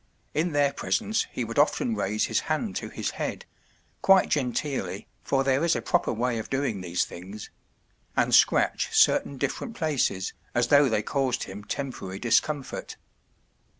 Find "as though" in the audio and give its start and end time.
10.55-10.89